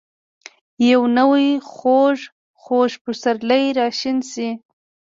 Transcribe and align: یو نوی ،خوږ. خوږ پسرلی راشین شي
یو 0.89 1.01
نوی 1.17 1.49
،خوږ. 1.71 2.17
خوږ 2.61 2.91
پسرلی 3.03 3.65
راشین 3.79 4.17
شي 4.31 4.49